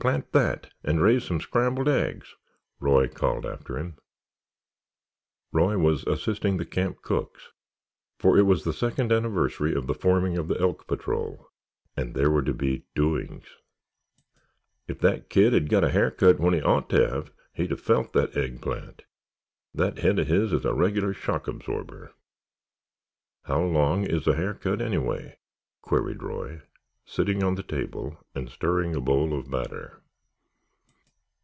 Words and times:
"Plant 0.00 0.30
that 0.30 0.70
and 0.84 1.02
raise 1.02 1.24
some 1.24 1.40
scrambled 1.40 1.88
eggs," 1.88 2.36
Roy 2.78 3.08
called 3.08 3.44
after 3.44 3.76
him. 3.76 3.98
Roy 5.50 5.76
was 5.76 6.04
assisting 6.06 6.56
the 6.56 6.64
camp 6.64 7.02
cooks, 7.02 7.48
for 8.16 8.38
it 8.38 8.44
was 8.44 8.62
the 8.62 8.72
second 8.72 9.10
anniversary 9.10 9.74
of 9.74 9.88
the 9.88 9.94
forming 9.96 10.38
of 10.38 10.46
the 10.46 10.56
Elk 10.60 10.86
Patrol, 10.86 11.48
and 11.96 12.14
there 12.14 12.30
were 12.30 12.44
to 12.44 12.54
be 12.54 12.84
"doings." 12.94 13.46
"If 14.86 15.00
that 15.00 15.28
kid 15.28 15.52
had 15.52 15.68
got 15.68 15.82
a 15.82 15.90
hair 15.90 16.12
cut 16.12 16.38
when 16.38 16.54
he 16.54 16.62
ought 16.62 16.88
to 16.90 17.08
have, 17.10 17.32
he'd 17.54 17.72
have 17.72 17.80
felt 17.80 18.12
that 18.12 18.36
eggplant. 18.36 19.02
That 19.74 19.98
head 19.98 20.20
of 20.20 20.28
his 20.28 20.52
is 20.52 20.64
a 20.64 20.74
regular 20.74 21.12
shock 21.12 21.48
absorber." 21.48 22.12
"How 23.46 23.62
long 23.64 24.04
is 24.06 24.28
a 24.28 24.36
hair 24.36 24.54
cut, 24.54 24.80
anyway?" 24.80 25.40
queried 25.82 26.22
Roy, 26.22 26.62
sitting 27.10 27.42
on 27.42 27.54
the 27.54 27.62
table 27.62 28.22
and 28.34 28.50
stirring 28.50 28.94
a 28.94 29.00
bowl 29.00 29.32
of 29.32 29.50
batter. 29.50 30.02